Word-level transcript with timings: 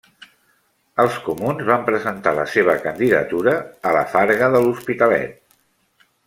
Els 1.03 1.17
comuns 1.27 1.67
van 1.67 1.85
presentar 1.89 2.33
la 2.39 2.45
seva 2.53 2.75
candidatura 2.87 3.53
a 3.91 3.93
la 3.99 4.03
Farga 4.15 4.49
de 4.57 4.63
l'Hospitalet. 4.65 5.39